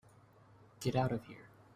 [0.79, 1.47] Get out of here.